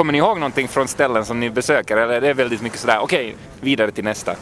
kommer 0.00 0.12
ni 0.12 0.18
ihåg 0.18 0.38
någonting 0.38 0.68
från 0.68 0.88
ställen 0.88 1.24
som 1.24 1.40
ni 1.40 1.50
besöker 1.50 1.96
eller 1.96 2.14
är 2.14 2.20
det 2.20 2.32
väldigt 2.34 2.62
mycket 2.62 2.78
sådär, 2.80 2.98
okej, 2.98 3.36
vidare 3.60 3.90
till 3.90 4.04
nästa? 4.04 4.34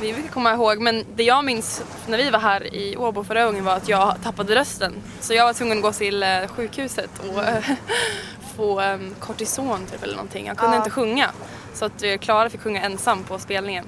Vi 0.00 0.12
brukar 0.12 0.28
komma 0.28 0.52
ihåg, 0.52 0.80
men 0.80 1.04
det 1.14 1.22
jag 1.22 1.44
minns 1.44 1.82
när 2.06 2.18
vi 2.18 2.30
var 2.30 2.38
här 2.38 2.74
i 2.74 2.96
Åbo 2.96 3.24
förra 3.24 3.44
gången 3.44 3.64
var 3.64 3.72
att 3.76 3.88
jag 3.88 4.14
tappade 4.22 4.54
rösten. 4.54 4.92
Så 5.20 5.34
jag 5.34 5.44
var 5.44 5.52
tvungen 5.52 5.76
att 5.78 5.82
gå 5.82 5.92
till 5.92 6.22
eh, 6.22 6.28
sjukhuset 6.56 7.10
och 7.18 7.42
få 8.56 8.80
um, 8.82 9.14
kortison 9.20 9.86
typ 9.92 10.02
eller 10.02 10.14
någonting. 10.14 10.46
Jag 10.46 10.56
kunde 10.56 10.76
Ja. 10.76 10.80
inte 10.80 10.90
sjunga. 10.90 11.30
Så 11.74 11.84
att 11.84 12.04
Klara 12.20 12.50
fick 12.50 12.60
sjunga 12.60 12.82
ensam 12.82 13.22
på 13.24 13.38
spelningen. 13.38 13.84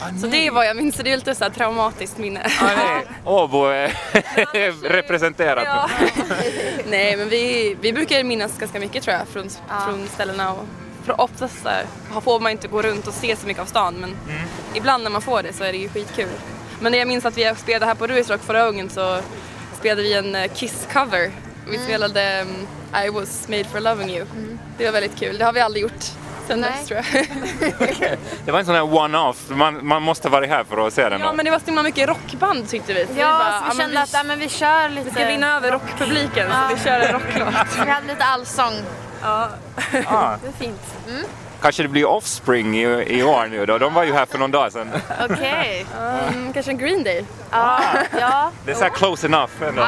Ah, 0.00 0.04
Så 0.20 0.26
det 0.26 0.46
är 0.46 0.50
vad 0.50 0.66
jag 0.66 0.76
minns, 0.76 0.96
så 0.96 1.02
det 1.02 1.12
är 1.12 1.16
lite 1.16 1.34
så 1.34 1.44
här 1.44 1.50
traumatiskt 1.50 2.18
minne. 2.18 2.46
Ah. 2.60 3.00
Åbo 3.42 3.64
är 3.64 3.92
representerat. 4.88 5.64
Ja. 5.66 5.88
Nej 6.86 7.16
men 7.16 7.28
vi, 7.28 7.76
vi 7.80 7.92
brukar 7.92 8.24
minnas 8.24 8.58
ganska 8.58 8.80
mycket 8.80 9.02
tror 9.02 9.16
jag 9.16 9.28
från, 9.28 9.48
Ja. 9.68 9.74
från 9.88 10.08
ställena 10.08 10.52
och 10.52 10.64
för 11.04 11.20
oftast 11.20 11.62
så 11.62 11.68
här, 11.68 11.84
får 12.20 12.40
man 12.40 12.52
inte 12.52 12.68
gå 12.68 12.82
runt 12.82 13.06
och 13.06 13.14
se 13.14 13.36
så 13.36 13.46
mycket 13.46 13.62
av 13.62 13.66
stan 13.66 13.94
men 13.94 14.16
ibland 14.74 15.02
när 15.04 15.10
man 15.10 15.22
får 15.22 15.42
det 15.42 15.52
så 15.52 15.64
är 15.64 15.72
det 15.72 15.78
ju 15.78 15.88
skitkul. 15.88 16.28
Men 16.80 16.94
jag 16.94 17.08
minns 17.08 17.24
att 17.24 17.38
vi 17.38 17.52
spelade 17.56 17.86
här 17.86 17.94
på 17.94 18.06
Ruisrock 18.06 18.40
förra 18.42 18.64
gången 18.66 18.90
så 18.90 19.18
spelade 19.78 20.02
vi 20.02 20.14
en 20.14 20.34
eh, 20.34 20.44
Kiss-cover. 20.54 21.30
Vi 21.70 21.78
spelade 21.78 22.42
um, 22.42 22.66
I 23.06 23.08
was 23.10 23.48
made 23.48 23.64
for 23.64 23.80
loving 23.80 24.10
you. 24.10 24.26
Det 24.78 24.84
var 24.84 24.92
väldigt 24.92 25.18
kul, 25.18 25.38
det 25.38 25.44
har 25.44 25.52
vi 25.52 25.60
aldrig 25.60 25.82
gjort 25.82 26.04
sen 26.46 26.60
Nej. 26.60 26.70
dess 26.78 26.86
tror 26.88 27.00
jag. 27.00 28.18
Det 28.44 28.52
var 28.52 28.58
en 28.58 28.64
sån 28.66 28.74
här 28.74 28.82
one-off, 28.82 29.36
man, 29.48 29.86
man 29.86 30.02
måste 30.02 30.28
vara 30.28 30.46
här 30.46 30.64
för 30.64 30.86
att 30.86 30.92
se 30.94 31.08
den. 31.08 31.20
ja 31.20 31.32
men 31.32 31.44
det 31.44 31.50
var 31.50 31.58
så 31.58 31.66
himla 31.66 31.82
mycket 31.82 32.08
rockband 32.08 32.68
tyckte 32.68 32.92
vi. 32.92 33.06
Så 33.06 33.12
vi, 33.12 33.20
Ja, 33.20 33.28
bara, 33.38 33.38
så 33.50 33.54
"Ja, 33.54 33.60
vi 33.72 33.76
men 33.78 33.86
kände 33.86 34.02
att 34.02 34.12
ja, 34.12 34.22
men 34.22 34.38
vi 34.38 34.48
kör 34.48 34.88
lite... 34.88 35.04
vi 35.04 35.10
ska 35.10 35.26
vinna 35.26 35.56
över 35.56 35.70
rockpubliken 35.70 36.50
så 36.50 36.74
vi 36.74 36.80
kör 36.80 37.00
en 37.00 37.12
rocklåt. 37.12 37.54
Vi 37.84 37.90
hade 37.90 38.06
lite 38.06 38.24
allsång. 38.24 38.72
Ja. 39.22 39.48
Ah, 40.06 40.36
Det 40.42 40.48
är 40.48 40.52
fint. 40.58 40.80
Kanske 41.64 41.82
det 41.82 41.88
blir 41.88 42.04
Offspring 42.04 42.78
i, 42.78 42.82
i 43.18 43.22
år 43.22 43.46
nu 43.50 43.66
då, 43.66 43.78
de 43.78 43.94
var 43.94 44.04
ju 44.04 44.12
här 44.12 44.26
för 44.26 44.38
någon 44.38 44.50
dag 44.50 44.72
sedan. 44.72 44.88
Okej. 45.30 45.86
Mm, 46.28 46.52
kanske 46.52 46.72
en 46.72 46.78
Green 46.78 47.04
Day. 47.04 47.24
Ja, 47.50 47.80
ja. 48.20 48.50
Det 48.64 48.70
är 48.70 48.74
så 48.74 48.82
här 48.82 48.90
close 48.90 49.26
enough 49.26 49.52
ändå. 49.68 49.82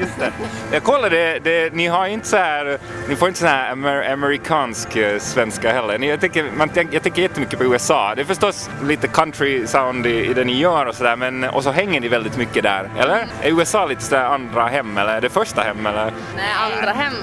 Just 0.00 0.18
det. 0.18 0.32
Jag 0.72 0.82
kollade, 0.82 1.38
det, 1.38 1.72
ni 1.74 1.86
har 1.86 2.06
inte 2.06 2.28
så 2.28 2.36
här, 2.36 2.78
ni 3.08 3.16
får 3.16 3.28
inte 3.28 3.40
så 3.40 3.46
här 3.46 3.72
amer, 3.72 4.12
amerikansk 4.12 4.96
eh, 4.96 5.18
svenska 5.18 5.72
heller. 5.72 5.98
Ni, 5.98 6.08
jag, 6.08 6.20
tänker, 6.20 6.50
man, 6.56 6.70
jag 6.90 7.02
tänker 7.02 7.22
jättemycket 7.22 7.58
på 7.58 7.64
USA. 7.64 8.14
Det 8.14 8.22
är 8.22 8.24
förstås 8.24 8.70
lite 8.84 9.08
country 9.08 9.66
sound 9.66 10.06
i, 10.06 10.26
i 10.26 10.34
det 10.34 10.44
ni 10.44 10.58
gör 10.58 10.86
och 10.86 10.94
sådär 10.94 11.16
men 11.16 11.44
och 11.44 11.62
så 11.62 11.70
hänger 11.70 12.00
ni 12.00 12.08
väldigt 12.08 12.36
mycket 12.36 12.62
där, 12.62 12.90
eller? 12.98 13.26
Är 13.42 13.60
USA 13.60 13.86
lite 13.86 14.02
sådär 14.02 14.24
andra 14.24 14.66
hem 14.66 14.98
eller 14.98 15.12
är 15.12 15.20
det 15.20 15.30
första 15.30 15.62
hem 15.62 15.86
eller? 15.86 16.12
Nej, 16.36 16.50
andra 16.60 16.92
hem. 16.92 17.14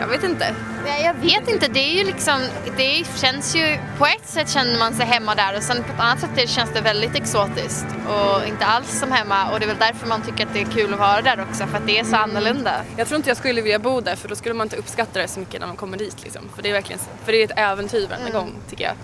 Jag 0.00 0.06
vet 0.06 0.24
inte. 0.24 0.54
Nej, 0.84 1.04
jag 1.04 1.14
vet 1.14 1.48
inte. 1.48 1.68
Det 1.68 1.80
är 1.80 1.98
ju 1.98 2.04
liksom, 2.04 2.40
det 2.76 2.82
känns 3.20 3.56
ju, 3.56 3.78
på 3.98 4.06
ett 4.06 4.28
sätt 4.28 4.50
känner 4.50 4.78
man 4.78 4.94
sig 4.94 5.06
hemma 5.06 5.34
där 5.34 5.56
och 5.56 5.62
sen 5.62 5.76
på 5.84 5.92
ett 5.92 6.00
annat 6.00 6.20
sätt 6.20 6.30
det 6.34 6.48
känns 6.48 6.70
det 6.70 6.80
väldigt 6.80 7.14
exotiskt 7.14 7.86
och 8.08 8.46
inte 8.48 8.64
alls 8.66 8.98
som 9.00 9.12
hemma 9.12 9.50
och 9.50 9.60
det 9.60 9.64
är 9.64 9.68
väl 9.68 9.76
därför 9.78 10.06
man 10.06 10.22
tycker 10.22 10.46
att 10.46 10.54
det 10.54 10.60
är 10.60 10.64
kul 10.64 10.92
att 10.92 10.98
vara 10.98 11.20
där 11.20 11.46
också 11.50 11.66
för 11.66 11.76
att 11.76 11.86
det 11.86 11.98
är 11.98 12.04
så 12.04 12.16
annorlunda. 12.16 12.72
Jag 12.96 13.08
tror 13.08 13.16
inte 13.16 13.30
jag 13.30 13.36
skulle 13.36 13.62
vilja 13.62 13.78
bo 13.78 14.00
där 14.00 14.16
för 14.16 14.28
då 14.28 14.36
skulle 14.36 14.54
man 14.54 14.64
inte 14.64 14.76
uppskatta 14.76 15.20
det 15.20 15.28
så 15.28 15.40
mycket 15.40 15.60
när 15.60 15.66
man 15.66 15.76
kommer 15.76 15.98
dit 15.98 16.22
liksom. 16.22 16.42
För 16.54 16.62
det 16.62 16.68
är 16.68 16.72
verkligen, 16.72 17.00
för 17.24 17.32
det 17.32 17.38
är 17.38 17.44
ett 17.44 17.58
äventyr 17.58 18.08
varje 18.10 18.32
gång 18.32 18.52
tycker 18.70 18.84
jag. 18.84 18.94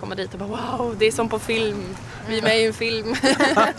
Komma 0.00 0.14
dit 0.14 0.32
och 0.32 0.38
bara 0.38 0.48
wow, 0.48 0.96
det 0.98 1.06
är 1.06 1.12
som 1.12 1.28
på 1.28 1.38
film. 1.38 1.84
Vi 2.28 2.38
är 2.38 2.42
med 2.42 2.60
i 2.60 2.66
en 2.66 2.72
film. 2.72 3.14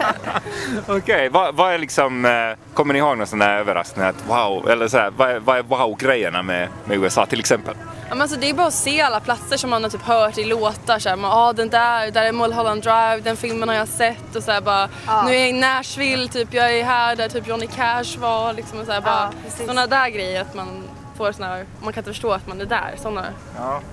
Okej, 0.87 1.29
vad, 1.29 1.55
vad 1.55 1.73
är 1.73 1.77
liksom, 1.77 2.25
eh, 2.25 2.31
kommer 2.73 2.93
ni 2.93 2.99
ihåg 2.99 3.17
någon 3.17 3.27
sån 3.27 3.39
där 3.39 3.57
överraskning 3.57 4.05
att 4.05 4.27
wow, 4.27 4.69
eller 4.69 4.87
så 4.87 4.97
här, 4.97 5.09
vad 5.17 5.29
är, 5.29 5.39
vad 5.39 5.57
är 5.57 5.63
wow-grejerna 5.63 6.43
med, 6.43 6.67
med 6.85 6.97
USA 6.97 7.25
till 7.25 7.39
exempel? 7.39 7.75
Ja, 8.09 8.15
men 8.15 8.21
alltså, 8.21 8.37
det 8.37 8.49
är 8.49 8.53
bara 8.53 8.67
att 8.67 8.73
se 8.73 9.01
alla 9.01 9.19
platser 9.19 9.57
som 9.57 9.69
man 9.69 9.83
har 9.83 9.89
typ 9.89 10.01
hört 10.01 10.37
i 10.37 10.45
låtar. 10.45 10.99
Så 10.99 11.09
här, 11.09 11.15
man, 11.15 11.31
ah, 11.31 11.53
den 11.53 11.69
där, 11.69 12.11
där 12.11 12.23
är 12.23 12.31
Mulholland 12.31 12.81
Drive, 12.81 13.19
den 13.23 13.37
filmen 13.37 13.69
har 13.69 13.75
jag 13.75 13.87
sett. 13.87 14.35
Och 14.35 14.43
så 14.43 14.51
här, 14.51 14.61
bara, 14.61 14.89
Ja. 15.07 15.23
Nu 15.23 15.35
är 15.35 15.39
jag 15.39 15.49
i 15.49 15.53
Nashville, 15.53 16.27
typ, 16.27 16.53
jag 16.53 16.73
är 16.73 16.83
här 16.83 17.15
där 17.15 17.29
typ 17.29 17.47
Johnny 17.47 17.67
Cash 17.67 18.19
var. 18.19 18.53
Liksom, 18.53 18.79
och 18.79 18.85
så 18.85 18.91
här, 18.91 19.01
bara, 19.01 19.31
precis. 19.43 19.59
sådana 19.65 19.87
där 19.87 20.09
grejer. 20.09 20.41
Att 20.41 20.55
man, 20.55 20.83
får 21.19 21.31
såna 21.31 21.47
här, 21.47 21.65
man 21.81 21.93
kan 21.93 22.01
inte 22.01 22.11
förstå 22.11 22.31
att 22.31 22.47
man 22.47 22.61
är 22.61 22.65
där. 22.65 22.93
Såna. 22.97 23.25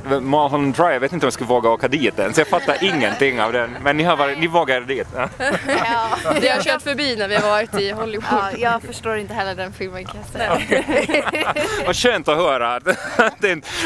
Mulholland 0.04 0.75
Drive, 0.75 0.92
jag 0.92 1.00
vet 1.00 1.12
inte 1.12 1.25
om 1.25 1.26
jag 1.26 1.32
skulle 1.32 1.48
våga 1.48 1.70
åka 1.70 1.88
dit 1.88 2.19
ens. 2.19 2.38
Jag 2.38 2.47
fattar 2.47 2.76
ingenting 2.84 3.41
av 3.41 3.53
den. 3.53 3.76
Men 3.82 3.97
ni, 3.97 4.04
har 4.04 4.16
varit, 4.16 4.38
ni 4.38 4.47
vågar 4.47 4.81
dit? 4.81 5.09
Ja. 5.16 5.28
Ja. 5.66 6.32
Det 6.41 6.48
har 6.48 6.62
kört 6.62 6.82
förbi 6.82 7.16
när 7.16 7.28
vi 7.28 7.34
har 7.34 7.48
varit 7.48 7.75
i 7.75 7.91
Hollywood. 7.91 8.25
Ja, 8.31 8.59
jag 8.59 8.82
förstår 8.82 9.16
inte 9.16 9.34
heller 9.34 9.54
den 9.54 9.72
filmen 9.72 10.04
kan 10.04 10.20
jag 10.20 10.26
säga. 10.26 11.62
Vad 11.86 11.97
skönt 11.97 12.28
att 12.28 12.36
höra 12.36 12.81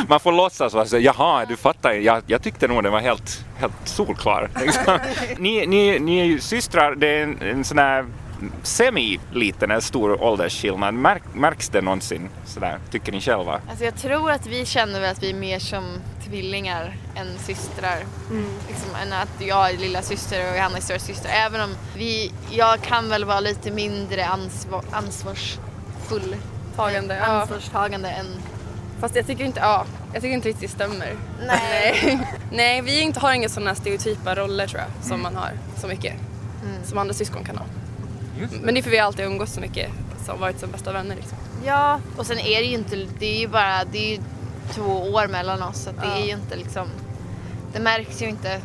man 0.08 0.20
får 0.20 0.32
låtsas 0.32 0.74
vara 0.74 0.86
så 0.86 0.98
jaha, 0.98 1.44
du 1.44 1.56
fattar. 1.56 1.92
Jag, 1.92 2.22
jag 2.26 2.42
tyckte 2.42 2.68
nog 2.68 2.82
den 2.82 2.92
var 2.92 3.00
helt, 3.00 3.44
helt 3.58 3.72
solklar. 3.84 4.50
Liksom. 4.60 4.98
Ni, 5.38 5.66
ni, 5.66 5.98
ni 5.98 6.20
är 6.20 6.24
ju 6.24 6.40
systrar, 6.40 6.94
det 6.94 7.08
är 7.08 7.22
en, 7.22 7.42
en 7.42 7.64
sån 7.64 7.78
här 7.78 8.04
semi-liten, 8.62 9.70
eller 9.70 9.80
stor 9.80 10.22
åldersskillnad. 10.22 10.94
Märk, 10.94 11.22
märks 11.34 11.68
det 11.68 11.80
någonsin 11.80 12.28
sådär, 12.46 12.78
tycker 12.90 13.12
ni 13.12 13.20
själva? 13.20 13.60
Alltså 13.68 13.84
jag 13.84 13.96
tror 13.96 14.30
att 14.30 14.46
vi 14.46 14.66
känner 14.66 15.00
väl 15.00 15.10
att 15.10 15.22
vi 15.22 15.30
är 15.30 15.34
mer 15.34 15.58
som 15.58 15.84
tvillingar 16.28 16.96
än 17.14 17.38
systrar. 17.38 17.98
Liksom, 18.68 18.90
än 19.02 19.12
att 19.12 19.46
jag 19.48 19.70
är 19.70 19.78
lilla 19.78 20.02
syster 20.02 20.50
och 20.50 20.56
Johanna 20.56 20.76
är 20.76 20.80
stora 20.80 20.98
syster. 20.98 21.30
Även 21.46 21.60
om 21.60 21.70
vi, 21.96 22.32
jag 22.50 22.80
kan 22.80 23.08
väl 23.08 23.24
vara 23.24 23.40
lite 23.40 23.70
mindre 23.70 24.26
ansvar, 24.26 24.84
ansvarsfull. 24.90 26.36
Tagande, 26.76 27.16
ja. 27.16 27.24
Ansvarstagande 27.24 28.08
än... 28.08 28.26
Fast 29.00 29.16
jag 29.16 29.26
tycker 29.26 29.44
inte, 29.44 29.60
ja, 29.60 29.84
jag 30.12 30.22
tycker 30.22 30.34
inte 30.34 30.48
riktigt 30.48 30.70
det 30.70 30.74
stämmer. 30.76 31.14
Nej. 31.46 32.20
Nej, 32.52 32.82
vi 32.82 33.00
inte, 33.00 33.20
har 33.20 33.32
inga 33.32 33.48
sådana 33.48 33.74
stereotypa 33.74 34.34
roller 34.34 34.66
tror 34.66 34.80
jag, 34.80 35.08
som 35.08 35.22
man 35.22 35.36
har 35.36 35.50
så 35.76 35.86
mycket. 35.86 36.14
Som 36.84 36.98
andra 36.98 37.14
syskon 37.14 37.44
kan 37.44 37.58
ha. 37.58 37.64
Men 38.62 38.74
det 38.74 38.80
är 38.80 38.82
för 38.82 38.90
vi 38.90 38.98
alltid 38.98 39.24
umgås 39.24 39.52
så 39.54 39.60
mycket, 39.60 39.90
som 40.26 40.40
varit 40.40 40.58
som 40.60 40.70
bästa 40.70 40.92
vänner 40.92 41.16
liksom. 41.16 41.38
Ja, 41.66 42.00
och 42.16 42.26
sen 42.26 42.38
är 42.38 42.60
det 42.60 42.66
ju 42.66 42.74
inte, 42.74 42.96
det 43.18 43.26
är 43.36 43.40
ju 43.40 43.48
bara, 43.48 43.84
det 43.92 43.98
är 43.98 44.16
ju 44.16 44.22
två 44.74 44.92
år 45.12 45.26
mellan 45.28 45.62
oss 45.62 45.82
så 45.82 45.90
att 45.90 45.96
det 45.96 46.06
Ja. 46.06 46.22
är 46.22 46.26
ju 46.26 46.32
inte 46.32 46.56
liksom, 46.56 46.86
det 47.72 47.80
märks 47.80 48.22
ju 48.22 48.28
inte 48.28 48.60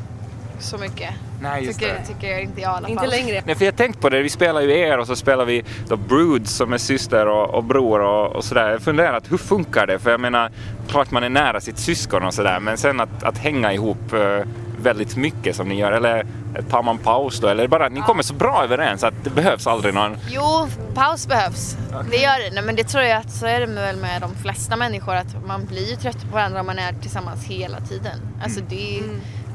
så 0.60 0.78
mycket. 0.78 1.10
Nej, 1.42 1.68
tycker, 1.68 2.02
tycker 2.08 2.32
jag 2.32 2.42
inte 2.42 2.62
jag 2.62 2.72
i 2.72 2.76
alla 2.76 2.82
fall. 2.82 2.92
Inte 2.92 3.08
längre. 3.08 3.44
Nej, 3.46 3.56
för 3.56 3.66
jag 3.66 3.72
har 3.72 3.78
tänkt 3.78 4.02
på 4.02 4.10
det, 4.10 4.22
vi 4.22 4.30
spelar 4.30 4.62
ju 4.62 4.80
er 4.80 4.98
och 4.98 5.08
så 5.08 5.16
spelar 5.16 5.46
vi 5.46 5.64
då 5.88 5.96
Broods 5.96 6.52
som 6.52 6.74
är 6.74 6.78
syster 6.78 7.28
och, 7.28 7.50
och 7.54 7.64
bror 7.64 8.00
och, 8.02 8.36
och 8.36 8.44
sådär. 8.44 8.66
Jag 8.66 8.72
har 8.72 8.80
funderat, 8.80 9.32
hur 9.32 9.38
funkar 9.38 9.88
det? 9.88 10.00
För 10.00 10.12
jag 10.12 10.20
menar, 10.20 10.52
klart 10.88 11.12
man 11.12 11.24
är 11.24 11.30
nära 11.30 11.62
sitt 11.62 11.78
syskon 11.78 12.24
och 12.24 12.34
sådär, 12.34 12.60
men 12.60 12.78
sen 12.78 13.00
att, 13.00 13.24
att 13.24 13.38
hänga 13.38 13.74
ihop 13.74 14.14
eh, 14.14 14.40
väldigt 14.86 15.16
mycket 15.16 15.56
som 15.56 15.68
ni 15.70 15.76
gör, 15.80 15.92
eller 15.92 16.26
tar 16.70 16.84
man 16.84 16.98
paus 16.98 17.40
då? 17.40 17.48
Eller 17.48 17.68
bara, 17.68 17.90
ni 17.90 18.02
kommer 18.02 18.24
så 18.24 18.34
bra 18.34 18.64
överens 18.64 19.04
att 19.04 19.14
det 19.24 19.30
behövs 19.30 19.68
aldrig 19.68 19.94
någon... 19.94 20.18
Jo, 20.30 20.68
paus 20.94 21.28
behövs. 21.28 21.78
Det 22.12 22.18
gör 22.18 22.40
det. 22.50 22.52
Nej, 22.56 22.64
men 22.64 22.76
det 22.76 22.84
tror 22.84 23.04
jag 23.04 23.18
att 23.20 23.32
så 23.32 23.46
är 23.46 23.60
det 23.60 23.66
väl 23.66 23.96
med 23.98 24.22
de 24.22 24.36
flesta 24.36 24.76
människor 24.76 25.16
att 25.16 25.48
man 25.48 25.66
blir 25.66 25.90
ju 25.90 25.96
trött 25.96 26.22
på 26.30 26.36
varandra 26.36 26.60
om 26.60 26.66
man 26.66 26.80
är 26.80 26.94
tillsammans 26.94 27.46
hela 27.46 27.80
tiden. 27.80 28.20
Alltså 28.44 28.62
det, 28.70 28.98
är- 29.00 29.04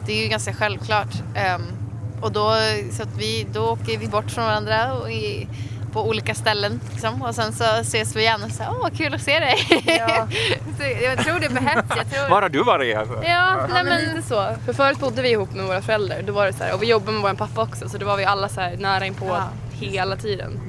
det 0.06 0.12
är 0.12 0.22
ju 0.22 0.28
ganska 0.28 0.52
självklart. 0.54 1.14
Ehm, 1.34 1.62
och 2.22 2.32
då, 2.32 2.54
så 2.92 3.02
att 3.02 3.16
vi, 3.18 3.47
då 3.52 3.60
åker 3.70 3.98
vi 3.98 4.08
bort 4.08 4.30
från 4.30 4.44
varandra 4.44 4.92
och 4.94 5.10
i, 5.10 5.48
på 5.93 6.09
olika 6.09 6.34
ställen 6.34 6.81
liksom. 6.93 7.23
och 7.23 7.34
sen 7.34 7.53
så 7.53 7.65
ses 7.65 8.17
vi 8.17 8.21
igen 8.21 8.43
och 8.43 8.51
så 8.51 8.62
åh 8.62 8.78
vad 8.83 8.97
kul 8.97 9.15
att 9.15 9.23
se 9.23 9.39
dig. 9.41 9.56
Ja. 9.87 10.28
Jag 11.05 11.19
tror 11.25 11.41
det 11.41 11.49
behövs. 11.49 11.84
Jag 11.97 12.11
tror... 12.11 12.28
Var 12.31 12.43
har 12.43 12.49
du 12.49 12.62
varit 12.65 12.97
alltså? 12.97 13.15
Ja, 13.15 13.31
Ja, 13.31 13.56
nej, 13.73 13.84
men 13.84 13.87
men, 13.87 14.15
lite 14.15 14.28
så. 14.28 14.47
För 14.67 14.73
förut 14.73 14.99
bodde 14.99 15.23
vi 15.23 15.31
ihop 15.31 15.53
med 15.55 15.67
våra 15.67 15.83
föräldrar. 15.83 16.23
Då 16.23 16.33
var 16.33 16.47
det 16.47 16.53
så 16.53 16.65
här, 16.65 16.75
och 16.75 16.83
vi 16.83 16.87
jobbade 16.87 17.12
med 17.12 17.23
vår 17.23 17.34
pappa 17.34 17.62
också 17.62 17.89
så 17.89 17.99
då 17.99 18.06
var 18.06 18.17
vi 18.17 18.25
alla 18.25 18.49
så 18.49 18.61
här 18.61 18.77
nära 18.77 19.06
inpå 19.06 19.27
Ja. 19.27 19.49
hela 19.73 20.17
tiden. 20.17 20.61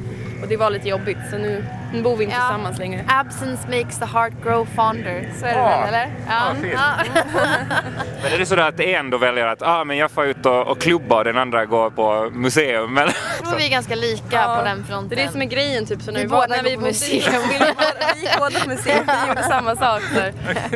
Och 0.41 0.47
det 0.47 0.57
var 0.57 0.69
lite 0.69 0.89
jobbigt 0.89 1.17
så 1.31 1.37
nu, 1.37 1.65
nu 1.93 2.01
bor 2.01 2.15
vi 2.15 2.23
inte 2.23 2.35
Ja. 2.35 2.41
tillsammans 2.41 2.79
längre. 2.79 3.03
absence 3.07 3.67
makes 3.69 3.99
the 3.99 4.05
heart 4.05 4.33
grow 4.43 4.67
fonder. 4.75 5.29
Så 5.39 5.45
är 5.45 5.53
det 5.53 5.59
Ja. 5.59 5.79
väl 5.79 5.87
eller? 5.87 6.09
Ja, 6.27 6.41
fint. 6.61 6.73
Men 8.23 8.33
är 8.33 8.37
det 8.37 8.45
så 8.45 8.59
att 8.59 8.79
en 8.79 9.09
då 9.09 9.17
väljer 9.17 9.47
att 9.47 9.61
ah, 9.61 9.83
men 9.83 9.97
jag 9.97 10.11
får 10.11 10.25
ut 10.25 10.45
och, 10.45 10.67
och 10.67 10.81
klubba 10.81 11.15
och 11.17 11.23
den 11.23 11.37
andra 11.37 11.65
går 11.65 11.89
på 11.89 12.29
museum? 12.33 12.97
Eller? 12.97 13.15
Jag 13.39 13.47
tror 13.47 13.57
vi 13.57 13.65
är 13.65 13.69
ganska 13.69 13.95
lika 13.95 14.55
på 14.57 14.63
den 14.63 14.83
fronten. 14.85 15.09
Det 15.09 15.21
är 15.21 15.25
det 15.25 15.31
som 15.31 15.41
är 15.41 15.45
grejen 15.45 15.85
typ. 15.85 16.01
Så 16.01 16.11
när 16.11 16.19
Vi 16.19 16.25
vi, 16.25 16.29
båda 16.29 16.47
när 16.47 16.57
går 16.63 16.69
vi 16.69 16.75
på 16.75 16.81
museum. 16.81 17.21
vi, 17.51 17.59
båda, 17.59 18.13
vi 18.15 18.21
gick 18.21 18.37
båda 18.39 18.59
på 18.59 18.69
museum, 18.69 19.05
vi 19.23 19.27
gjorde 19.29 19.43
samma 19.43 19.75
sak. 19.75 20.01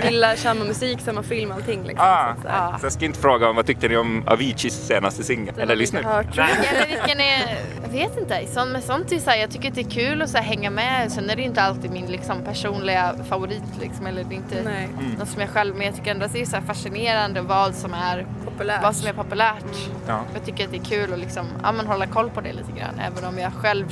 Gillar 0.04 0.36
samma 0.46 0.64
musik, 0.66 1.00
samma 1.06 1.24
film, 1.24 1.52
allting 1.52 1.84
liksom. 1.84 2.06
Ah, 2.08 2.36
så, 2.36 2.42
så 2.42 2.48
här. 2.48 2.78
så 2.80 2.86
jag 2.86 2.94
ska 2.94 3.06
inte 3.06 3.20
fråga 3.20 3.50
om 3.50 3.56
vad 3.56 3.66
tyckte 3.66 3.88
ni 3.88 3.98
om 3.98 4.24
Aviciis 4.28 4.88
senaste 4.88 5.24
singel? 5.24 5.54
Eller 5.56 5.66
har 5.66 5.74
vi 5.74 5.76
lyssna 5.76 6.00
inte 6.00 6.12
hört. 6.12 6.38
Eller 6.38 6.88
vilken 6.88 7.20
är, 7.20 7.58
jag 7.84 7.90
vet 7.90 8.18
inte. 8.18 8.48
Som, 8.54 8.70
med 8.72 8.84
sånt 8.84 9.12
är 9.12 9.20
så 9.20 9.30
här, 9.30 9.38
jag 9.38 9.52
tycker 9.52 9.70
att 9.70 9.76
det 9.76 9.82
är 9.82 9.90
kul 9.90 10.22
att 10.22 10.30
så 10.30 10.38
här, 10.38 10.46
hänga 10.46 10.70
med. 10.70 11.05
Sen 11.10 11.30
är 11.30 11.36
det 11.36 11.42
inte 11.42 11.62
alltid 11.62 11.92
min 11.92 12.06
liksom, 12.06 12.42
personliga 12.44 13.16
favorit 13.30 13.64
liksom, 13.82 14.08
eller 14.08 14.24
det 14.24 14.36
är 14.36 14.38
inte 14.38 14.64
Nej. 14.64 14.90
något 15.20 15.30
som 15.30 15.42
jag 15.42 15.50
själv, 15.50 15.76
men 15.76 15.86
jag 15.86 15.96
tycker 15.96 16.12
ändå 16.12 16.26
att 16.26 16.34
det 16.34 16.42
är 16.42 16.46
så 16.46 16.56
här 16.56 16.64
fascinerande 16.64 17.42
vad 17.42 17.76
som 17.76 17.94
är 17.94 18.26
Populärt. 18.46 18.84
vad 18.84 18.96
som 18.96 19.08
är 19.10 19.14
populärt. 19.14 19.90
Ja. 20.08 20.20
Jag 20.34 20.46
tycker 20.46 20.66
att 20.66 20.72
det 20.72 20.78
är 20.78 20.84
kul 20.84 21.14
att 21.14 21.20
liksom, 21.20 21.46
ja, 21.64 21.72
men 21.72 21.88
hålla 21.88 22.08
koll 22.08 22.30
på 22.30 22.42
det 22.42 22.54
lite 22.54 22.72
grann. 22.80 23.00
Även 23.00 23.30
om 23.30 23.38
jag 23.40 23.54
själv 23.54 23.86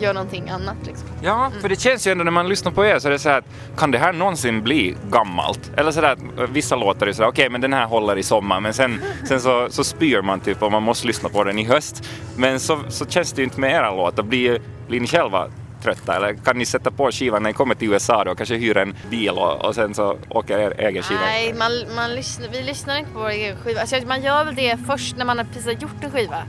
gör 0.00 0.14
någonting 0.14 0.48
annat 0.50 0.76
liksom. 0.86 1.08
Ja, 1.22 1.50
för 1.60 1.68
det 1.68 1.80
känns 1.80 2.06
ju 2.06 2.12
ändå 2.12 2.24
när 2.24 2.30
man 2.30 2.48
lyssnar 2.48 2.72
på 2.72 2.84
er 2.86 2.98
så 2.98 3.08
är 3.08 3.12
det 3.12 3.18
så 3.18 3.28
här 3.28 3.38
att 3.38 3.44
kan 3.78 3.90
det 3.90 3.98
här 3.98 4.12
någonsin 4.12 4.62
bli 4.62 4.96
gammalt? 5.10 5.70
Eller 5.76 5.90
så 5.90 6.00
där 6.00 6.12
att 6.12 6.18
eh, 6.38 6.44
vissa 6.50 6.76
låtar 6.76 7.06
är 7.06 7.12
så 7.12 7.22
där, 7.22 7.28
okej 7.28 7.48
men 7.50 7.60
den 7.60 7.72
här 7.72 7.86
håller 7.86 8.18
i 8.18 8.22
sommar 8.22 8.60
men 8.60 8.74
sen, 8.74 9.00
sen 9.28 9.40
så, 9.40 9.66
så 9.70 9.84
spyr 9.84 10.22
man 10.22 10.40
typ 10.40 10.62
och 10.62 10.72
man 10.72 10.82
måste 10.82 11.06
lyssna 11.06 11.28
på 11.28 11.44
den 11.44 11.58
i 11.58 11.64
höst. 11.64 12.08
Men 12.36 12.60
så, 12.60 12.78
så 12.88 13.06
känns 13.06 13.32
det 13.32 13.40
ju 13.40 13.44
inte 13.44 13.60
med 13.60 13.72
era 13.72 13.90
låtar. 13.90 14.22
Blir, 14.22 14.58
blir 14.88 15.00
ni 15.00 15.06
själva 15.06 15.46
trötta 15.82 16.16
eller 16.16 16.34
kan 16.34 16.58
ni 16.58 16.66
sätta 16.66 16.90
på 16.90 17.10
skivan 17.12 17.42
när 17.42 17.50
ni 17.50 17.54
kommer 17.54 17.74
till 17.74 17.92
USA 17.92 18.24
då 18.24 18.34
kanske 18.34 18.54
hyra 18.54 18.82
en 18.82 18.94
bil 19.10 19.30
och, 19.30 19.64
och 19.64 19.74
sen 19.74 19.94
så 19.94 20.16
åker 20.28 20.58
er 20.58 20.74
egen 20.78 21.02
skiva? 21.02 21.20
Nej, 21.20 21.54
man, 21.58 21.72
man 21.96 22.14
lyssnar, 22.14 22.48
vi 22.48 22.62
lyssnar 22.62 22.96
inte 22.98 23.10
på 23.10 23.18
vår 23.18 23.28
egen 23.28 23.56
skiva. 23.56 23.80
Alltså, 23.80 23.96
man 24.06 24.22
gör 24.22 24.44
väl 24.44 24.54
det 24.54 24.76
först 24.86 25.16
när 25.16 25.24
man 25.24 25.38
har 25.38 25.44
precis 25.44 25.64
har 25.64 25.72
gjort 25.72 26.04
en 26.04 26.10
skiva. 26.10 26.42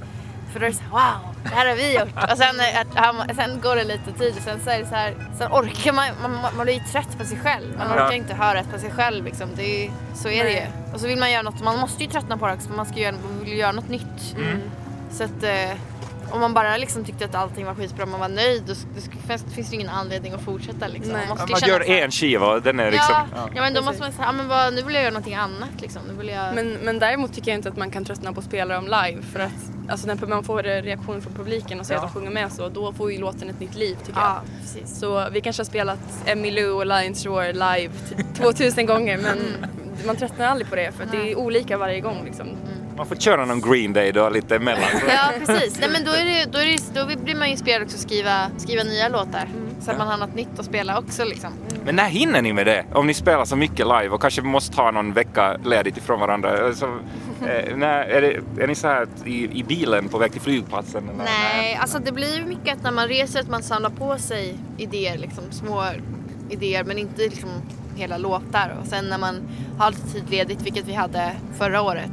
För 0.54 0.60
då 0.60 0.66
är 0.66 0.70
det 0.70 0.76
så 0.76 0.84
här, 0.84 0.90
wow, 0.92 1.36
det 1.44 1.50
här 1.50 1.66
har 1.70 1.76
vi 1.76 1.94
gjort. 2.00 2.32
Och 2.32 2.38
sen, 2.38 2.56
att, 3.30 3.36
sen 3.36 3.62
går 3.62 3.76
det 3.76 3.84
lite 3.84 4.12
tid 4.20 4.34
och 4.38 4.44
sen 4.44 4.60
så 4.64 4.70
är 4.70 4.80
det 4.80 4.86
så 4.86 4.96
här, 4.96 5.14
sen 5.38 5.52
orkar 5.52 5.94
man, 5.94 6.06
man, 6.22 6.32
man 6.58 6.66
blir 6.66 6.74
ju 6.74 6.80
trött 6.92 7.18
på 7.18 7.26
sig 7.26 7.38
själv. 7.44 7.78
Man 7.78 7.88
orkar 7.88 8.06
Ja. 8.06 8.14
inte 8.14 8.34
höra 8.34 8.64
på 8.64 8.80
sig 8.80 8.92
själv 8.92 9.26
liksom. 9.26 9.50
Det 9.56 9.86
är, 9.86 9.92
så 10.16 10.30
är 10.30 10.44
det 10.44 10.52
ju. 10.52 10.94
Och 10.94 11.00
så 11.00 11.08
vill 11.08 11.20
man 11.20 11.32
göra 11.32 11.42
något, 11.42 11.62
man 11.64 11.80
måste 11.80 12.04
ju 12.04 12.10
tröttna 12.10 12.38
på 12.38 12.48
det 12.48 12.54
också, 12.54 12.70
man 12.70 12.86
ska 12.86 13.00
göra, 13.00 13.12
man 13.12 13.46
vill 13.46 13.58
göra 13.58 13.72
något 13.72 13.90
nytt. 13.90 14.36
Så 15.12 15.24
att 15.24 15.44
eh, 15.44 15.78
om 16.32 16.40
man 16.42 16.54
bara 16.54 16.78
liksom 16.78 17.06
tyckte 17.06 17.26
att 17.26 17.36
allting 17.36 17.66
var 17.66 17.76
skitbra 17.76 18.04
och 18.04 18.10
man 18.10 18.20
var 18.20 18.30
nöjd, 18.30 18.64
då, 18.68 18.74
då 18.96 19.02
finns, 19.28 19.44
finns 19.56 19.70
det 19.70 19.76
ingen 19.76 19.90
anledning 19.90 20.34
att 20.34 20.42
fortsätta 20.42 20.88
liksom. 20.88 21.14
Nej. 21.14 21.28
Man, 21.28 21.38
måste 21.38 21.66
ju 21.68 21.72
Man 21.72 21.88
gör 21.88 22.04
en 22.04 22.12
skiva 22.12 22.60
den 22.60 22.80
är 22.80 22.92
liksom... 22.92 23.16
Ja, 23.36 23.50
ja 23.56 23.62
men 23.62 23.74
då 23.74 23.82
måste 23.82 24.02
man 24.02 24.12
säga, 24.12 24.26
ja, 24.26 24.32
men 24.32 24.48
vad, 24.48 24.74
nu 24.74 24.82
vill 24.82 24.94
jag 24.96 25.04
göra 25.04 25.14
någonting 25.14 25.36
annat 25.36 25.82
liksom. 25.82 26.02
Nu 26.08 26.14
vill 26.14 26.28
jag... 26.28 26.56
Men, 26.56 26.74
men 26.74 27.00
däremot 27.00 27.34
tycker 27.34 27.52
jag 27.52 27.58
inte 27.58 27.70
att 27.70 27.78
man 27.78 27.92
kan 27.92 28.06
tröttna 28.06 28.34
på 28.34 28.40
att 28.40 28.46
spela 28.46 28.74
dem 28.76 28.84
live 28.86 29.22
för 29.22 29.40
att 29.40 29.52
alltså, 29.90 30.08
när 30.08 30.28
man 30.28 30.44
får 30.44 30.64
reaktion 30.64 31.22
från 31.22 31.34
publiken 31.34 31.80
och 31.80 31.86
ser 31.86 31.94
Ja. 31.94 32.00
att 32.00 32.14
de 32.14 32.20
sjunger 32.20 32.32
med 32.32 32.52
så 32.52 32.70
då 32.70 32.94
får 32.94 33.12
ju 33.12 33.18
låten 33.20 33.50
ett 33.50 33.60
nytt 33.60 33.76
liv 33.76 33.98
tycker 34.06 34.20
ja, 34.20 34.42
jag. 34.46 34.62
precis. 34.62 35.00
Så 35.00 35.30
vi 35.32 35.42
kanske 35.42 35.60
har 35.60 35.66
spelat 35.66 36.00
Emmylou 36.26 36.72
och 36.76 36.86
Lions 36.86 37.24
Shore 37.24 37.54
live 37.54 37.90
t- 38.10 38.24
2000 38.38 38.86
gånger 38.86 39.18
men 39.18 39.38
man 40.06 40.16
tröttnar 40.16 40.46
aldrig 40.48 40.70
på 40.70 40.76
det 40.76 40.92
för 40.92 41.04
att 41.04 41.12
det 41.12 41.32
är 41.32 41.36
olika 41.38 41.78
varje 41.78 42.00
gång 42.00 42.22
liksom. 42.26 42.48
Man 43.00 43.08
får 43.08 43.16
köra 43.16 43.46
någon 43.46 43.62
Green 43.62 43.94
Day 43.94 44.12
då 44.12 44.30
lite 44.30 44.56
emellan. 44.56 44.84
Ja 45.08 45.32
precis, 45.46 45.80
Nej, 45.80 45.90
men 45.90 46.04
då, 46.06 46.12
är 46.12 46.26
det, 46.26 46.52
då, 46.52 46.60
är 46.60 46.66
det, 46.66 47.00
då 47.16 47.24
blir 47.24 47.36
man 47.36 47.48
ju 47.48 47.52
inspirerad 47.52 47.82
också 47.82 47.96
att 47.96 48.02
skriva, 48.02 48.50
skriva 48.58 48.84
nya 48.84 49.10
låtar. 49.10 49.50
Så 49.82 49.92
att 49.92 49.98
man 49.98 50.08
har 50.08 50.18
något 50.18 50.36
nytt 50.36 50.60
att 50.60 50.66
spela 50.66 51.00
också 51.00 51.24
liksom. 51.24 51.54
Men 51.86 51.96
när 51.96 52.10
hinner 52.10 52.42
ni 52.42 52.54
med 52.54 52.66
det? 52.66 52.86
Om 52.94 53.08
ni 53.08 53.14
spelar 53.14 53.46
så 53.46 53.56
mycket 53.56 53.80
live 53.80 54.10
och 54.10 54.22
kanske 54.22 54.42
måste 54.42 54.82
ha 54.82 54.92
någon 54.92 55.14
vecka 55.14 55.58
ledigt 55.66 55.98
ifrån 55.98 56.20
varandra. 56.20 56.66
Alltså, 56.66 57.00
eh, 57.42 57.76
när, 57.76 58.04
är, 58.04 58.22
det, 58.22 58.64
är 58.64 58.68
ni 58.68 58.76
så 58.76 58.88
här 58.88 59.08
i, 59.26 59.60
i 59.60 59.64
bilen 59.64 60.10
på 60.10 60.18
väg 60.18 60.32
till 60.32 60.42
flygplatsen? 60.42 61.10
Eller? 61.10 61.24
Nej, 61.24 61.76
alltså 61.82 62.00
det 62.00 62.12
blir 62.12 62.38
ju 62.38 62.46
mycket 62.46 62.78
att 62.78 62.84
när 62.84 62.92
man 62.92 63.08
reser 63.08 63.40
att 63.40 63.50
man 63.50 63.64
samlar 63.64 63.90
på 63.90 64.18
sig 64.18 64.56
idéer, 64.78 65.18
liksom 65.18 65.44
små 65.52 65.84
idéer 66.50 66.84
men 66.84 66.98
inte 66.98 67.22
liksom 67.22 67.50
hela 68.00 68.18
låtar. 68.18 68.76
Och 68.82 68.88
sen 68.88 69.06
när 69.06 69.18
man 69.18 69.42
har 69.78 69.92
lite 69.92 70.08
tid 70.08 70.30
ledigt, 70.30 70.62
vilket 70.62 70.86
vi 70.88 70.94
hade 70.94 71.32
förra 71.58 71.82
året, 71.82 72.12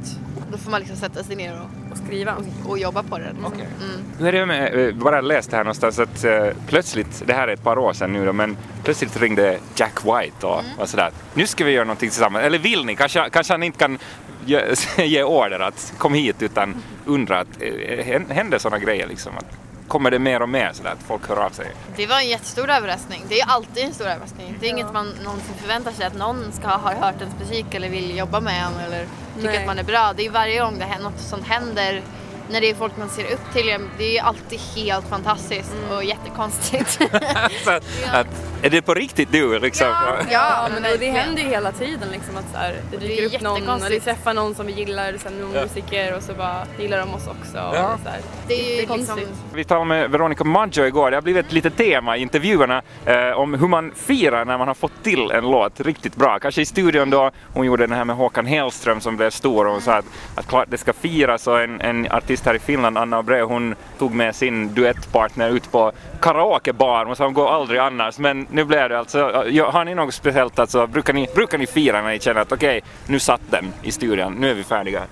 då 0.53 0.59
får 0.59 0.71
man 0.71 0.81
liksom 0.81 0.97
sätta 0.97 1.23
sig 1.25 1.37
ner 1.37 1.53
och, 1.53 1.93
Och 1.93 1.99
skriva. 1.99 2.35
och 2.67 2.79
jobba 2.79 3.03
på 3.03 3.19
det. 3.19 3.25
Liksom. 3.25 3.45
Okej. 3.45 3.67
Mm. 3.83 4.05
Nu 4.19 4.29
är 4.29 4.33
det 4.33 4.47
med, 4.47 4.89
eh, 4.89 4.95
bara 4.95 5.21
läst 5.21 5.53
här 5.53 5.59
någonstans 5.59 5.99
att 5.99 6.25
eh, 6.25 6.47
plötsligt, 6.67 7.23
det 7.27 7.33
här 7.33 7.49
är 7.49 7.53
ett 7.53 7.63
par 7.63 7.79
år 7.79 7.93
sedan 7.93 8.13
nu 8.13 8.27
då, 8.27 8.33
men 8.33 8.57
plötsligt 8.85 9.21
ringde 9.21 9.59
Jack 9.75 10.05
White 10.05 10.47
och, 10.47 10.63
och 10.79 10.89
sådär. 10.89 11.11
Nu 11.35 11.47
ska 11.47 11.65
vi 11.65 11.73
göra 11.73 11.85
någonting 11.85 12.11
tillsammans. 12.11 12.45
Eller 12.45 12.59
vill 12.59 12.85
ni? 12.85 12.97
Kanske, 12.97 13.31
kanske 13.31 13.53
han 13.53 13.63
inte 13.63 13.79
kan 13.79 13.99
ge, 14.45 14.61
ge 15.05 15.23
order 15.23 15.61
att 15.61 15.95
kom 15.99 16.15
hit 16.15 16.43
utan 16.43 16.75
undrar 17.05 17.41
att 17.41 17.63
eh, 17.63 18.23
händer 18.29 18.59
sådana 18.59 18.79
grejer 18.79 19.07
liksom? 19.09 19.33
Att, 19.39 19.59
kommer 19.89 20.11
det 20.11 20.19
mer 20.19 20.43
och 20.43 20.49
mer 20.49 20.71
sådär 20.73 20.91
att 20.91 21.03
folk 21.03 21.29
hör 21.29 21.37
av 21.37 21.51
sig? 21.51 21.73
Det 21.97 22.07
var 22.07 22.19
en 22.19 22.29
jättestor 22.29 22.71
överraskning. 22.71 23.25
Det 23.29 23.41
är 23.41 23.47
alltid 23.47 23.85
en 23.85 23.95
stor 23.95 24.07
överraskning. 24.07 24.57
Det 24.61 24.67
är 24.67 24.71
inget 24.71 24.93
man 24.93 25.09
någonsin 25.25 25.55
förväntar 25.61 25.93
sig 25.93 26.07
att 26.07 26.17
någon 26.17 26.53
ska 26.53 26.69
ha 26.69 26.95
hört 26.95 27.21
ens 27.21 27.39
musik 27.39 27.75
eller 27.75 27.89
vill 27.89 28.17
jobba 28.17 28.41
med 28.41 28.63
en 28.63 28.85
eller 28.87 29.07
tycker 29.37 29.49
Nej. 29.49 29.59
att 29.59 29.67
man 29.67 29.79
är 29.79 29.85
bra. 29.85 30.13
Det 30.17 30.27
är 30.27 30.31
varje 30.31 30.61
gång 30.61 30.79
det 30.79 30.85
händer 30.85 31.11
något 31.11 31.21
sånt 31.21 31.47
händer 31.47 32.03
när 32.51 32.61
det 32.61 32.71
är 32.71 32.75
folk 32.75 32.97
man 32.97 33.09
ser 33.09 33.33
upp 33.33 33.53
till. 33.53 33.89
Det 33.99 34.19
är 34.19 34.23
alltid 34.23 34.61
helt 34.61 35.09
fantastiskt 35.09 35.73
och 35.91 36.05
jättekonstigt. 36.05 36.91
så 37.65 37.71
att, 37.71 37.85
att, 38.13 38.56
är 38.67 38.71
det 38.71 38.83
på 38.83 38.95
riktigt 38.95 39.33
du 39.33 39.59
liksom? 39.59 39.87
Ja. 39.87 40.17
Ja, 40.31 40.69
men 40.75 40.83
det, 40.83 40.97
det 40.97 41.11
händer 41.11 41.43
ju 41.43 41.49
hela 41.49 41.73
tiden 41.73 42.09
liksom 42.13 42.37
att 42.37 42.45
så 42.53 42.59
här, 42.59 42.75
det 42.91 42.97
det 42.97 43.07
är 43.07 43.09
dyker 43.23 43.37
upp 43.37 43.43
någon 43.43 43.69
och 43.83 43.91
vi 43.91 44.01
träffar 44.01 44.35
någon 44.35 44.55
som 44.55 44.67
vi 44.67 44.73
gillar, 44.73 45.15
sen 45.19 45.33
någon 45.41 45.55
Ja. 45.55 45.61
musiker 45.63 46.17
och 46.17 46.23
så 46.23 46.33
bara 46.35 46.57
gillar 46.79 46.99
de 46.99 47.15
oss 47.15 47.27
också. 47.27 47.59
Och 47.59 47.77
Ja. 47.77 47.99
så 48.05 48.09
här. 48.11 48.21
Det 48.49 48.55
är 48.55 48.81
ju 48.81 48.97
liksom... 48.97 49.21
Vi 49.55 49.65
talade 49.65 49.87
med 49.87 50.11
Veronica 50.11 50.45
Maggio 50.45 50.87
igår. 50.87 51.11
Det 51.11 51.17
har 51.17 51.23
blivit 51.23 51.47
ett 51.47 51.53
litet 51.53 51.77
tema 51.77 52.17
i 52.17 52.23
intervjuerna 52.23 52.83
eh, 53.07 53.31
om 53.31 53.55
hur 53.55 53.69
man 53.69 53.93
firar 53.97 54.45
när 54.45 54.59
man 54.59 54.69
har 54.69 54.75
fått 54.75 55.03
till 55.03 55.31
en 55.31 55.51
låt 55.51 55.81
riktigt 55.81 56.17
bra. 56.17 56.39
Kanske 56.39 56.63
i 56.63 56.67
studion 56.67 57.11
då, 57.11 57.31
hon 57.55 57.67
gjorde 57.67 57.87
den 57.87 57.97
här 57.97 58.05
med 58.05 58.17
Håkan 58.17 58.47
Hellström 58.47 59.01
som 59.01 59.17
blev 59.17 59.31
stor 59.31 59.67
och 59.67 59.73
hon 59.73 59.81
sa 59.81 59.93
att, 59.95 60.05
att 60.35 60.47
klart 60.49 60.67
det 60.71 60.79
ska 60.79 60.93
firas 60.93 61.47
och 61.47 61.61
en, 61.63 61.81
en 61.81 62.07
artist 62.11 62.47
här 62.47 62.55
i 62.55 62.59
Finland, 62.59 62.99
Anna 62.99 63.19
Abreu, 63.19 63.43
hon 63.43 63.75
tog 63.99 64.15
med 64.15 64.35
sin 64.35 64.75
duettpartner 64.75 65.51
ut 65.51 65.73
på 65.73 65.93
karaokebar. 66.21 67.05
Hon 67.05 67.17
sa 67.17 67.25
hon 67.25 67.35
går 67.35 67.49
aldrig 67.55 67.81
annars 67.81 68.19
men 68.19 68.47
nu 68.57 68.65
blev 68.65 68.89
det 68.89 68.99
alltså, 68.99 69.19
har 69.63 69.85
ni 69.85 69.95
något 69.95 70.15
speciellt 70.15 70.59
alltså, 70.59 70.87
brukar 70.87 71.13
ni, 71.13 71.29
brukar 71.35 71.59
ni 71.59 71.67
fira 71.67 72.03
när 72.03 72.11
ni 72.11 72.21
känner 72.21 72.41
att 72.41 72.53
okej, 72.53 72.83
nu 73.07 73.19
satt 73.19 73.41
den 73.51 73.73
i 73.83 73.93
studion, 73.93 74.35
nu 74.35 74.51
är 74.51 74.55
vi 74.55 74.65
färdiga? 74.65 75.03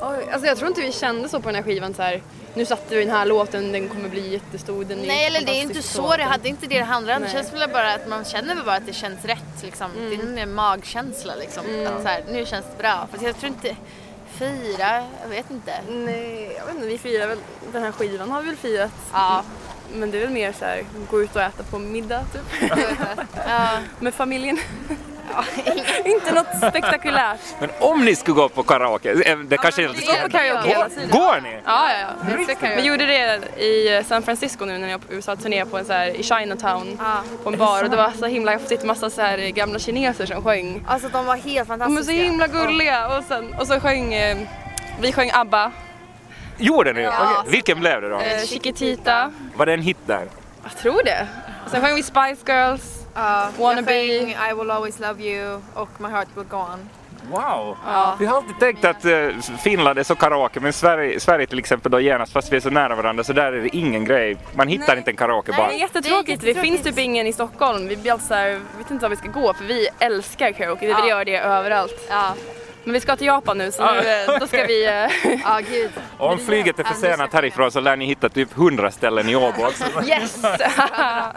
Oj, 0.00 0.28
alltså 0.32 0.46
jag 0.46 0.56
tror 0.56 0.68
inte 0.68 0.80
vi 0.80 0.92
kände 0.92 1.28
så 1.28 1.40
på 1.40 1.48
den 1.48 1.54
här 1.54 1.62
skivan 1.62 1.94
så 1.94 2.02
här. 2.02 2.22
Nu 2.54 2.64
satte 2.64 2.94
vi 2.96 3.04
den 3.04 3.14
här 3.14 3.26
låten, 3.26 3.72
den 3.72 3.88
kommer 3.88 4.08
bli 4.08 4.32
jättestor. 4.32 4.84
Den 4.84 4.98
Nej 4.98 5.26
eller 5.26 5.40
det 5.40 5.52
är 5.52 5.62
inte 5.62 5.82
så, 5.82 6.02
låt. 6.02 6.16
det 6.16 6.22
hade 6.22 6.48
inte 6.48 6.66
det 6.66 6.78
det 6.78 6.84
handlar 6.84 7.16
om. 7.16 7.22
Det 7.22 7.28
känns 7.28 7.52
väl 7.52 7.70
bara 7.70 7.94
att 7.94 8.08
man 8.08 8.24
känner 8.24 8.54
väl 8.54 8.64
bara 8.64 8.76
att 8.76 8.86
det 8.86 8.92
känns 8.92 9.24
rätt 9.24 9.62
liksom. 9.62 9.90
Det 10.10 10.40
är 10.40 10.42
en 10.42 10.54
magkänsla 10.54 11.34
liksom. 11.34 11.64
Att 11.86 12.02
så 12.02 12.08
här, 12.08 12.24
nu 12.28 12.46
känns 12.46 12.66
det 12.76 12.82
bra. 12.82 13.08
För 13.12 13.26
jag 13.26 13.36
tror 13.36 13.48
inte, 13.48 13.76
fira, 14.26 15.06
jag 15.22 15.28
vet 15.28 15.50
inte. 15.50 15.72
Nej, 15.88 16.52
jag 16.58 16.66
vet 16.66 16.74
inte, 16.74 16.86
vi 16.86 16.98
firar 16.98 17.26
väl, 17.26 17.38
den 17.72 17.82
här 17.82 17.92
skivan 17.92 18.30
har 18.30 18.40
vi 18.40 18.46
väl 18.46 18.56
firat. 18.56 18.92
Ja, 19.12 19.44
Men 19.94 20.10
det 20.10 20.16
är 20.18 20.20
väl 20.20 20.30
mer 20.30 20.52
så 20.58 20.64
här, 20.64 20.82
gå 21.10 21.22
ut 21.22 21.36
och 21.36 21.42
äta 21.42 21.62
på 21.62 21.78
middag 21.78 22.20
typ. 22.32 22.70
Ja. 23.48 23.68
Med 24.00 24.14
familjen. 24.14 24.58
inte 26.04 26.32
något 26.34 26.56
spektakulärt. 26.70 27.40
Men 27.60 27.70
om 27.80 28.04
ni 28.04 28.16
skulle 28.16 28.34
gå 28.34 28.48
på 28.48 28.62
karaoke, 28.62 29.10
eh, 29.30 29.38
det 29.38 29.56
kanske 29.56 29.82
inte 29.82 30.00
Vi 30.00 30.06
går 30.06 30.14
på 30.22 30.28
karaoke 30.30 30.68
hela 30.68 30.88
tiden. 30.88 31.08
Går 31.10 31.40
ni? 31.40 31.56
Ja, 31.64 31.90
ja, 31.92 32.06
ja. 32.60 32.68
Vi 32.76 32.82
gjorde 32.82 33.06
det 33.06 33.60
i 33.62 34.04
San 34.08 34.22
Francisco 34.22 34.64
nu 34.64 34.78
när 34.78 34.88
jag 34.88 34.98
var 34.98 35.06
på 35.06 35.12
USA-turné 35.12 35.64
på 35.64 35.78
en 35.78 35.84
så 35.84 35.92
här, 35.92 36.06
i 36.06 36.22
Chinatown 36.22 36.98
Ja. 36.98 37.22
på 37.44 37.48
en 37.50 37.58
bar 37.58 37.84
och 37.84 37.90
det 37.90 37.96
var 37.96 38.10
så 38.18 38.26
himla 38.26 38.52
häftigt, 38.52 38.84
massa 38.84 39.10
så 39.10 39.20
här 39.22 39.38
gamla 39.38 39.78
kineser 39.78 40.26
som 40.26 40.42
sjöng. 40.42 40.84
Alltså 40.88 41.08
de 41.08 41.26
var 41.26 41.36
helt 41.36 41.68
De 41.68 41.78
var 41.78 41.78
så 41.78 41.84
fantastiska. 41.84 42.12
himla 42.22 42.46
gulliga 42.46 43.16
och, 43.18 43.24
sen, 43.24 43.54
och 43.60 43.66
så 43.66 43.80
sjöng, 43.80 44.14
eh, 44.14 44.38
vi 45.00 45.12
sjöng 45.12 45.30
ABBA, 45.34 45.72
Gjorde 46.58 46.92
ni? 46.92 47.02
Ja. 47.02 47.12
Okej. 47.38 47.50
Vilken 47.52 47.80
blev 47.80 48.02
det 48.02 48.08
då? 48.08 48.20
eh, 48.20 48.40
Chiquitita, 48.46 49.32
Var 49.56 49.66
det 49.66 49.72
en 49.72 49.82
hit 49.82 49.98
där? 50.06 50.26
jag 50.62 50.76
tror 50.76 51.02
det. 51.04 51.26
Sen 51.70 51.82
sjöng 51.82 51.94
vi 51.94 52.02
Spice 52.02 52.36
Girls. 52.52 52.98
Ja, 53.14 53.48
Wannabe. 53.58 54.02
jag 54.02 54.50
I 54.50 54.54
will 54.58 54.70
always 54.70 54.98
love 55.00 55.22
you 55.24 55.60
och 55.74 55.88
My 55.98 56.08
heart 56.08 56.28
will 56.34 56.44
go 56.44 56.56
on. 56.56 56.88
Wow! 57.30 57.76
Ja. 57.86 58.16
Vi 58.20 58.26
har 58.26 58.36
alltid 58.36 58.58
tänkt 58.60 58.84
att 58.84 59.04
eh, 59.04 59.28
Finland 59.62 59.98
är 59.98 60.02
så 60.02 60.14
karaoke, 60.14 60.60
men 60.60 60.72
Sverige, 60.72 61.20
Sverige 61.20 61.46
till 61.46 61.58
exempel 61.58 61.92
då 61.92 62.00
genast, 62.00 62.32
fast 62.32 62.52
vi 62.52 62.56
är 62.56 62.60
så 62.60 62.70
nära 62.70 62.94
varandra, 62.94 63.24
så 63.24 63.32
där 63.32 63.52
är 63.52 63.62
det 63.62 63.76
ingen 63.76 64.04
grej. 64.04 64.36
Man 64.54 64.68
hittar 64.68 64.86
Nej. 64.88 64.98
inte 64.98 65.10
en 65.10 65.16
karaokebar. 65.16 65.68
Det 65.68 65.74
är 65.74 65.78
jättetråkigt, 65.78 66.40
det, 66.40 66.46
Det 66.46 66.50
är 66.50 66.54
finns 66.62 66.64
jättetråkigt. 66.64 66.96
typ 66.96 67.04
ingen 67.04 67.26
i 67.26 67.32
Stockholm. 67.32 67.88
Vi 67.88 67.96
blir 67.96 68.12
alltid 68.12 68.28
så 68.28 68.34
här, 68.34 68.60
vet 68.78 68.90
inte 68.90 69.02
var 69.04 69.10
vi 69.10 69.16
ska 69.16 69.28
gå 69.28 69.54
för 69.54 69.64
vi 69.64 69.88
älskar 69.98 70.52
karaoke, 70.52 70.80
vi 70.80 70.86
vill 70.86 70.96
Ja. 70.98 71.08
göra 71.08 71.24
det 71.24 71.38
överallt. 71.38 72.06
Ja, 72.10 72.34
Men 72.84 72.92
vi 72.94 73.00
ska 73.00 73.16
till 73.16 73.26
Japan 73.26 73.58
nu 73.58 73.72
så 73.72 73.92
nu, 73.92 73.98
eh, 73.98 74.38
då 74.40 74.46
ska 74.46 74.64
vi... 74.64 74.86
eh, 74.86 75.38
ja 75.44 75.60
gud. 75.70 75.90
Och 76.18 76.30
om 76.32 76.38
flyget 76.38 76.78
är 76.78 76.84
försenat 76.84 77.32
härifrån 77.32 77.70
så 77.72 77.80
lär 77.80 77.96
ni 77.96 78.06
hitta 78.06 78.28
typ 78.28 78.56
100 78.56 78.90
ställen 78.90 79.28
i 79.28 79.36
Åbo 79.36 79.66
också. 79.66 79.84
Yes! 80.08 80.42